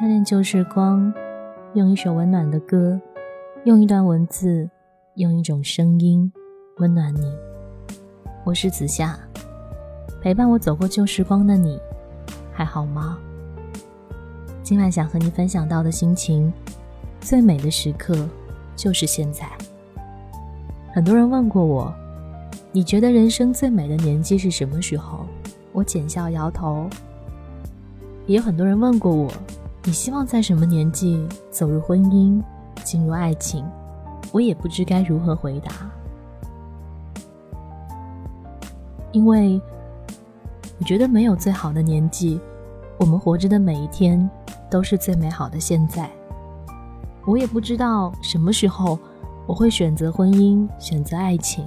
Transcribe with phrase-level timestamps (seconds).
[0.00, 1.12] 看见旧时光，
[1.74, 2.98] 用一首温暖的歌，
[3.64, 4.66] 用一段文字，
[5.16, 6.32] 用一种声音
[6.78, 7.30] 温暖你。
[8.42, 9.14] 我是子夏，
[10.22, 11.78] 陪伴我走过旧时光的你，
[12.50, 13.18] 还好吗？
[14.62, 16.50] 今晚想和你分享到的心情，
[17.20, 18.26] 最美的时刻
[18.74, 19.46] 就是现在。
[20.94, 21.94] 很多人问过我，
[22.72, 25.26] 你觉得人生最美的年纪是什么时候？
[25.74, 26.88] 我浅笑摇头。
[28.26, 29.30] 也有很多人问过我，
[29.82, 32.42] 你希望在什么年纪走入婚姻，
[32.84, 33.64] 进入爱情？
[34.30, 35.72] 我也不知该如何回答，
[39.10, 39.60] 因为
[40.78, 42.38] 我觉得没有最好的年纪，
[42.98, 44.28] 我们活着的每一天
[44.70, 46.10] 都是最美好的现在。
[47.26, 48.98] 我也不知道什么时候
[49.46, 51.66] 我会选择婚姻，选择爱情。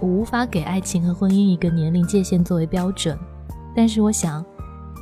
[0.00, 3.18] 我无法给爱情和婚姻一个年龄界限作为标准，
[3.74, 4.44] 但是我想。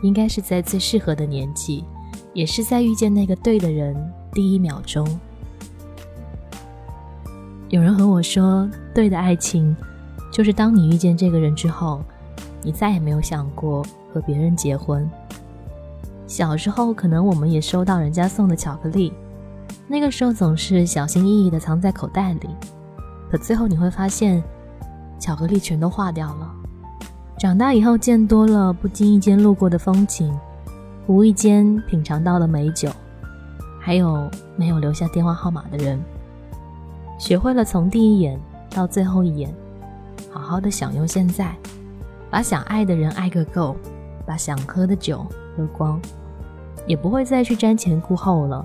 [0.07, 1.85] 应该是在最适合的年纪，
[2.33, 3.97] 也是在遇见那个对的人
[4.33, 5.07] 第一秒钟。
[7.69, 9.77] 有人和我说，对的爱情，
[10.33, 12.01] 就是当你遇见这个人之后，
[12.63, 15.11] 你再也没有想过和别人结婚。
[16.29, 19.13] 小时候，可能我们也收到人家送的巧克力，
[19.89, 22.49] 那个时候总是小心翼翼的藏在口袋里，
[23.31, 24.43] 可最后你会发现，
[25.19, 26.53] 巧克力全都化掉了。
[27.39, 30.35] 长大以后，见多了不经意间路过的风景，
[31.07, 32.91] 无意间品尝到了美酒，
[33.79, 36.03] 还有没有留下电话号码的人，
[37.19, 39.55] 学会了从第一眼到最后一眼，
[40.31, 41.55] 好好的享用现在，
[42.31, 43.77] 把想爱的人爱个够，
[44.25, 46.01] 把想喝的酒喝光，
[46.87, 48.65] 也不会再去瞻前顾后了，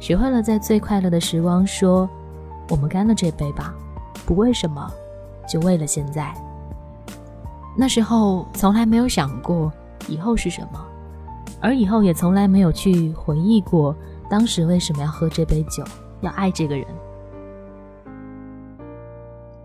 [0.00, 2.08] 学会了在最快乐的时光说
[2.70, 3.74] ：“我们干了这杯吧，
[4.24, 4.90] 不为什么，
[5.46, 6.34] 就为了现在。”
[7.76, 9.70] 那时候从来没有想过
[10.08, 10.84] 以后是什么，
[11.60, 13.94] 而以后也从来没有去回忆过
[14.30, 15.84] 当时为什么要喝这杯酒，
[16.22, 16.86] 要爱这个人。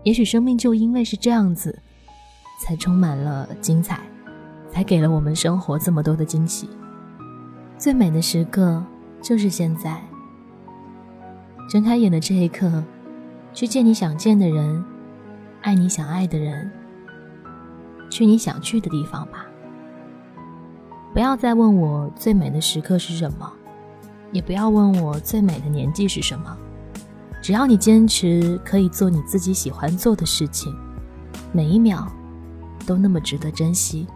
[0.02, 1.80] 也许生命就因为是这样子，
[2.60, 4.00] 才充满了精彩，
[4.68, 6.68] 才给了我们生活这么多的惊喜。
[7.78, 8.82] 最美的时刻
[9.20, 10.02] 就是现在。
[11.70, 12.82] 睁开眼的这一刻，
[13.54, 14.84] 去见你想见的人，
[15.62, 16.70] 爱你想爱的人。
[18.12, 19.46] 去你想去的地方吧。
[21.14, 23.50] 不要再问我最美的时刻是什么，
[24.32, 26.56] 也不要问我最美的年纪是什么。
[27.42, 30.74] 只要你坚持可以做你自己喜欢做的事情，
[31.52, 32.06] 每一秒
[32.86, 34.06] 都那么值得珍惜。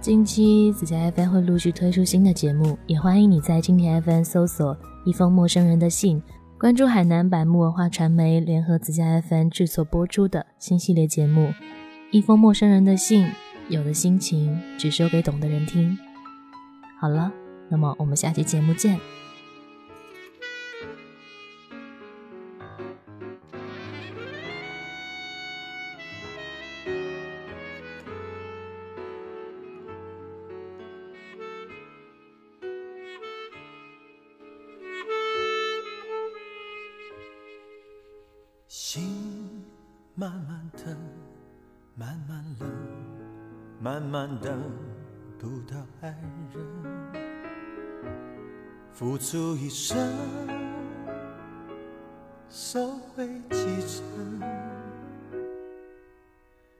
[0.00, 6.22] 近期子佳 FM 会陆续推出新的节目，也欢迎你在今天 FM 搜索一封陌生人的信。
[6.64, 11.48] 关注海南百慕文化传媒联合子家 FM 制作播出的新系列节目
[12.10, 13.26] 《一封陌生人的信》，
[13.68, 15.98] 有的心情只说给懂的人听。
[16.98, 17.30] 好了，
[17.68, 18.98] 那么我们下期节目见。
[38.94, 39.02] 心
[40.14, 40.96] 慢慢等，
[41.96, 42.70] 慢慢冷，
[43.80, 44.56] 慢慢等
[45.36, 46.16] 不到爱
[46.54, 46.64] 人，
[48.92, 49.98] 付出一生，
[52.48, 54.40] 收回几成，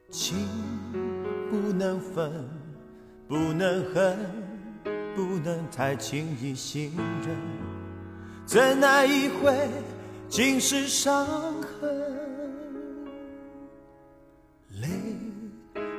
[0.09, 0.37] 情
[1.51, 2.31] 不能分，
[3.27, 4.17] 不能恨，
[5.13, 7.35] 不能太轻易信任，
[8.45, 9.67] 怎奈一回
[10.29, 11.25] 尽是伤
[11.61, 12.04] 痕。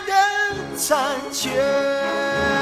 [0.00, 0.32] 的？
[0.76, 2.61] 残缺。